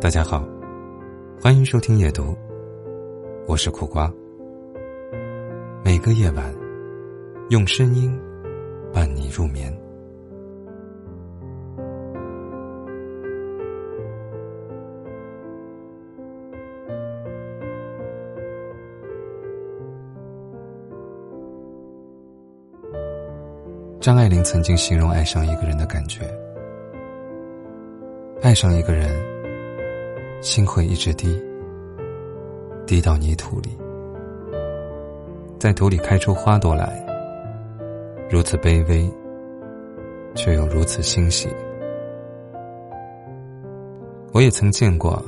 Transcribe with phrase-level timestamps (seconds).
[0.00, 0.42] 大家好，
[1.42, 2.34] 欢迎收听夜读，
[3.46, 4.10] 我是苦瓜。
[5.84, 6.42] 每个夜晚，
[7.50, 8.10] 用声音
[8.94, 9.70] 伴你入眠。
[24.00, 26.22] 张爱玲曾经形容爱上一个人的感觉：
[28.40, 29.10] 爱上一个人，
[30.40, 31.40] 心会一直低，
[32.86, 33.70] 低到泥土里，
[35.58, 37.04] 在土里开出花朵来，
[38.30, 39.10] 如此卑微，
[40.34, 41.48] 却又如此欣喜。
[44.32, 45.22] 我也曾见过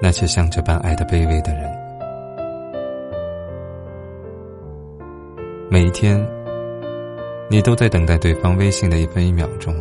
[0.00, 1.70] 那些像这般爱的卑微的人，
[5.70, 6.24] 每一天。
[7.50, 9.74] 你都在等待对方微信的一分一秒钟，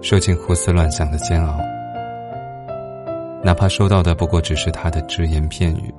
[0.00, 1.56] 受尽胡思乱想的煎熬，
[3.44, 5.92] 哪怕收到的不过只是他的只言片语，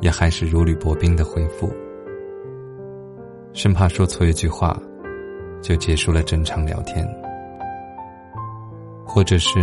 [0.00, 1.68] 也还是如履薄冰的回复，
[3.52, 4.80] 生怕说错一句话，
[5.60, 7.04] 就结束了整场聊天，
[9.04, 9.58] 或者是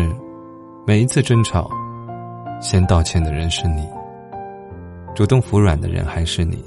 [0.86, 1.72] 每一次争吵，
[2.60, 3.88] 先道歉的人是你，
[5.16, 6.62] 主动服软的人还是你。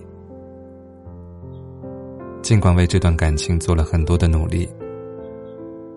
[2.41, 4.67] 尽管为这段感情做了很多的努力，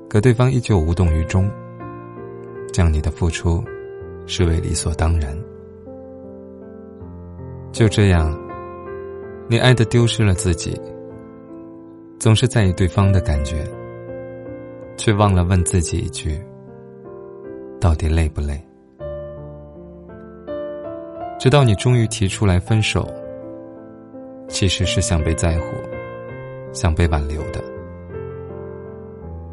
[0.09, 1.49] 可对方依旧无动于衷，
[2.73, 3.63] 将你的付出
[4.27, 5.35] 视为理所当然。
[7.71, 8.37] 就这样，
[9.47, 10.79] 你爱的丢失了自己，
[12.19, 13.65] 总是在意对方的感觉，
[14.97, 16.39] 却忘了问自己一句：
[17.81, 18.63] 到底累不累？
[21.39, 23.07] 直到你终于提出来分手，
[24.47, 25.65] 其实是想被在乎。
[26.73, 27.63] 想被挽留的，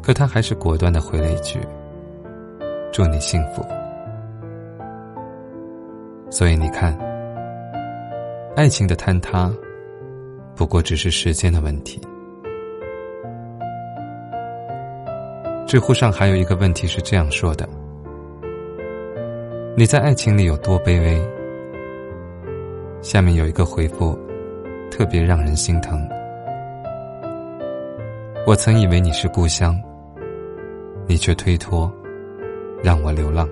[0.03, 1.59] 可他还是果断的回了一句
[2.91, 3.65] ：“祝你幸福。”
[6.35, 6.93] 所以你看，
[8.57, 9.49] 爱情的坍塌，
[10.53, 11.97] 不过只是时间的问题。
[15.65, 17.65] 知乎上还有一个问题是这样说的
[19.77, 21.25] ：“你在爱情里有多卑微？”
[23.01, 24.13] 下面有一个回复，
[24.91, 26.05] 特别让人心疼。
[28.45, 29.81] 我曾以为你是故乡，
[31.07, 31.89] 你却推脱，
[32.83, 33.47] 让我流浪。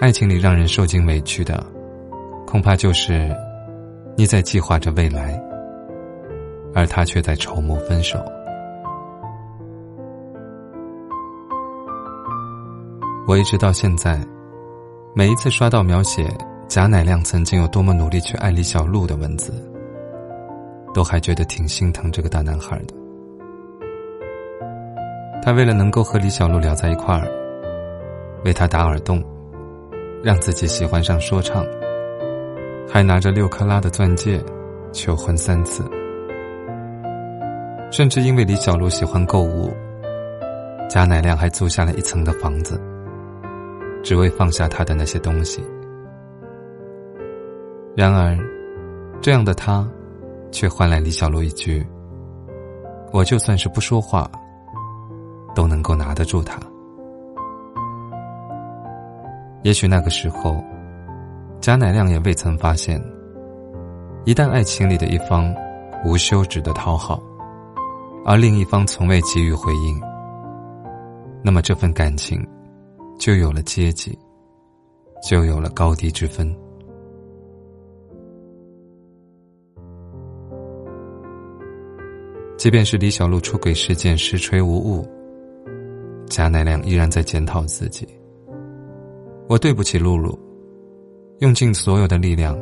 [0.00, 1.64] 爱情里让人受尽委屈的，
[2.46, 3.34] 恐怕就是
[4.16, 5.40] 你在计划着未来，
[6.74, 8.18] 而他却在筹谋分手。
[13.26, 14.20] 我一直到现在，
[15.14, 16.28] 每一次刷到描写
[16.68, 19.52] 贾乃亮曾经有多么努力去爱李小璐的文字。
[20.92, 22.94] 都还觉得挺心疼这个大男孩的。
[25.42, 27.26] 他为了能够和李小璐聊在一块儿，
[28.44, 29.20] 为他打耳洞，
[30.24, 31.64] 让自己喜欢上说唱，
[32.88, 34.42] 还拿着六克拉的钻戒
[34.90, 35.84] 求婚三次，
[37.92, 39.70] 甚至因为李小璐喜欢购物，
[40.88, 42.80] 贾乃亮还租下了一层的房子，
[44.02, 45.62] 只为放下他的那些东西。
[47.94, 48.36] 然而，
[49.20, 49.86] 这样的他。
[50.52, 51.84] 却换来李小璐一句
[53.10, 54.30] ：“我就算是不说话，
[55.52, 56.60] 都能够拿得住他。”
[59.64, 60.62] 也许那个时候，
[61.58, 63.02] 贾乃亮也未曾发现，
[64.26, 65.54] 一旦爱情里的一方
[66.04, 67.18] 无休止的讨好，
[68.26, 69.98] 而另一方从未给予回应，
[71.42, 72.46] 那么这份感情
[73.18, 74.18] 就有了阶级，
[75.26, 76.54] 就有了高低之分。
[82.58, 85.08] 即便是李小璐出轨事件实锤无误，
[86.26, 88.06] 贾乃亮依然在检讨自己。
[89.48, 90.38] 我对不起露露，
[91.38, 92.58] 用尽所有的力量，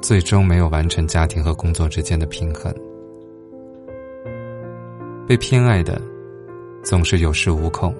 [0.00, 2.72] 最终没有完成家庭和工作之间的平衡。
[5.26, 6.00] 被偏爱的，
[6.82, 7.94] 总是有恃无恐。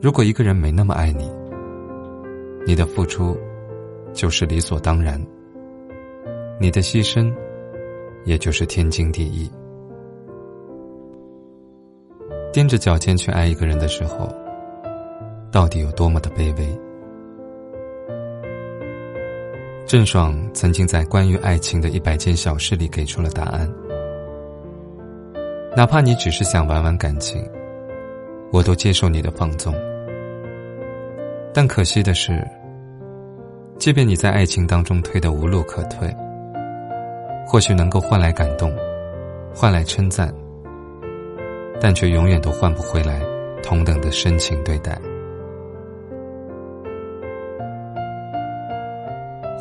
[0.00, 1.30] 如果一个人没那么爱你，
[2.66, 3.36] 你的付出，
[4.12, 5.20] 就是理所当然，
[6.60, 7.32] 你的牺牲。
[8.24, 9.50] 也就是天经地义。
[12.52, 14.32] 踮着脚尖去爱一个人的时候，
[15.52, 16.66] 到底有多么的卑微？
[19.86, 23.70] 郑爽曾经在关于爱情的一百件小事里给出了答案：
[25.76, 27.46] 哪怕你只是想玩玩感情，
[28.50, 29.74] 我都接受你的放纵。
[31.52, 32.42] 但可惜的是，
[33.76, 36.10] 即便你在爱情当中退得无路可退。
[37.46, 38.74] 或许能够换来感动，
[39.54, 40.32] 换来称赞，
[41.78, 43.20] 但却永远都换不回来
[43.62, 44.98] 同等的深情对待。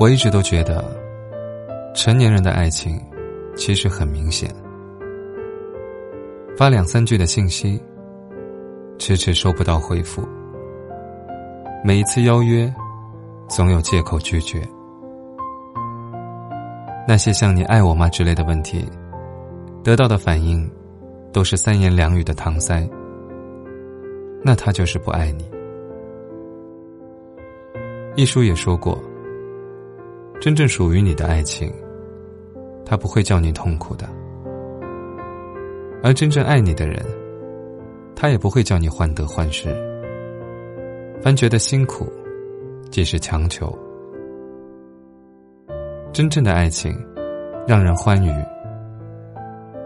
[0.01, 0.83] 我一直都觉得，
[1.94, 3.00] 成年人的爱情
[3.56, 4.50] 其实很明显。
[6.57, 7.80] 发两三句的信息，
[8.98, 10.24] 迟迟收不到回复；
[11.86, 12.74] 每一次邀约，
[13.48, 14.68] 总有借口拒绝。
[17.07, 18.83] 那些像“你爱我吗”之类的问题，
[19.83, 20.68] 得到的反应，
[21.31, 22.89] 都是三言两语的搪塞。
[24.44, 25.48] 那他就是不爱你。
[28.15, 29.00] 一书也说过，
[30.41, 31.71] 真正属于你的爱情，
[32.83, 34.07] 他不会叫你痛苦的；
[36.01, 36.99] 而真正爱你的人，
[38.15, 39.69] 他也不会叫你患得患失。
[41.21, 42.11] 凡觉得辛苦，
[42.89, 43.71] 即是强求。
[46.11, 46.91] 真正的爱情，
[47.67, 48.33] 让人欢愉。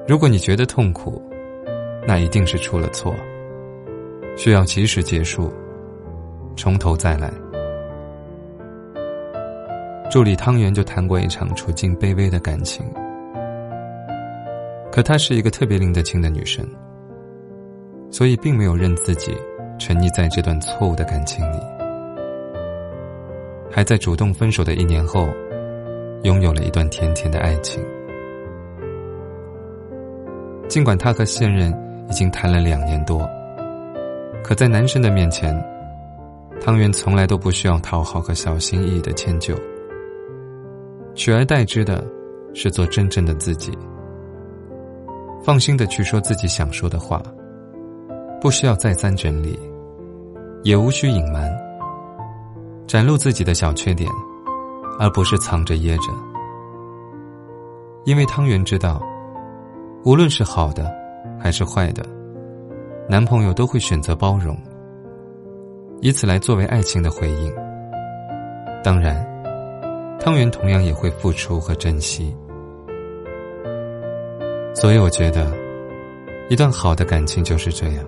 [0.07, 1.21] 如果你觉得痛苦，
[2.07, 3.13] 那一定是出了错，
[4.37, 5.51] 需要及时结束，
[6.55, 7.29] 从头再来。
[10.15, 12.85] 助理汤圆就谈过一场处境卑微的感情，
[14.89, 16.65] 可她是一个特别拎得清的女生，
[18.09, 19.35] 所以并没有认自己
[19.77, 21.57] 沉溺在这段错误的感情里，
[23.69, 25.27] 还在主动分手的一年后。
[26.23, 27.83] 拥有了一段甜甜的爱情，
[30.69, 31.71] 尽管他和现任
[32.09, 33.29] 已经谈了两年多，
[34.41, 35.53] 可在男生的面前，
[36.61, 39.53] 汤圆从来都不需要讨好和小心翼翼的迁就，
[41.15, 42.05] 取而代之的
[42.53, 43.75] 是做真正的自己，
[45.43, 47.23] 放心的去说自己想说的话，
[48.39, 49.57] 不需要再三整理，
[50.63, 51.51] 也无需隐瞒，
[52.85, 54.09] 展露自己的小缺点。
[54.97, 56.03] 而不是藏着掖着，
[58.05, 59.03] 因为汤圆知道，
[60.05, 60.89] 无论是好的
[61.37, 62.05] 还是坏的，
[63.09, 64.57] 男朋友都会选择包容，
[65.99, 67.53] 以此来作为爱情的回应。
[68.81, 69.21] 当然，
[70.25, 72.35] 汤圆同样也会付出和珍惜。
[74.73, 75.53] 所以，我觉得，
[76.49, 78.03] 一段好的感情就是这样，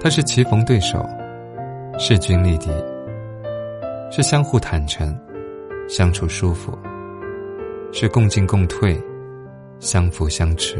[0.00, 1.04] 它是棋逢对手，
[1.98, 2.70] 势均力敌，
[4.12, 5.12] 是相互坦诚。
[5.88, 6.72] 相处舒服，
[7.90, 8.96] 是共进共退，
[9.80, 10.76] 相扶相持。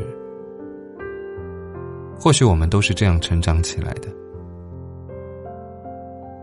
[2.16, 4.08] 或许我们都是这样成长起来的，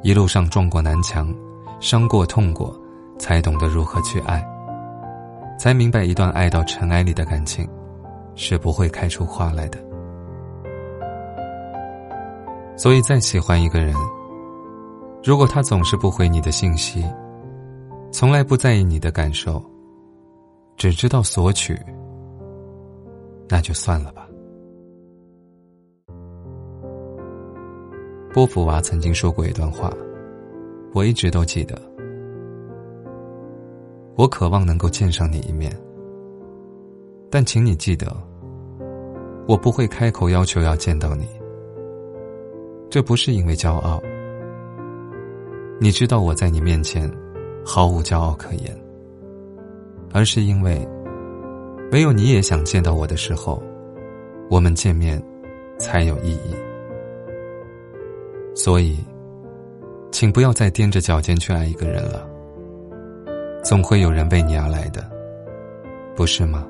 [0.04, 1.34] 一路上撞过南墙，
[1.80, 2.78] 伤过痛过，
[3.18, 4.46] 才懂得如何去爱，
[5.60, 7.68] 才明白一段爱到尘埃里的感情，
[8.36, 9.80] 是不会开出花来的。
[12.76, 13.96] 所以，再喜欢一个人，
[15.24, 17.04] 如果他总是不回你的信息，
[18.12, 19.64] 从来不在意你的感受，
[20.76, 21.76] 只知道索取，
[23.50, 24.28] 那就算了吧。
[28.32, 29.92] 波伏娃曾经说过一段话，
[30.94, 31.97] 我一直都记得。
[34.18, 35.72] 我渴望能够见上你一面，
[37.30, 38.12] 但请你记得，
[39.48, 41.28] 我不会开口要求要见到你。
[42.90, 44.02] 这不是因为骄傲，
[45.80, 47.10] 你知道我在你面前。
[47.70, 48.74] 毫无骄傲可言，
[50.14, 50.88] 而是因为，
[51.92, 53.62] 唯有你也想见到我的时候，
[54.50, 55.22] 我们见面
[55.78, 56.56] 才有意义。
[58.56, 58.98] 所以，
[60.14, 62.26] 请不要再踮着脚尖去爱一个人了，
[63.64, 65.04] 总会有人为你而来的，
[66.16, 66.66] 不是吗？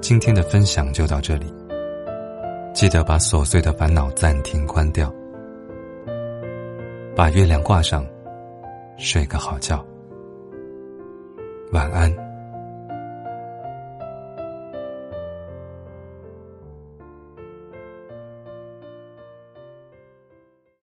[0.00, 1.52] 今天的分享就到这里。
[2.72, 5.12] 记得把琐碎的烦恼暂停关掉，
[7.14, 8.06] 把月亮挂上，
[8.96, 9.84] 睡个好觉，
[11.72, 12.27] 晚安。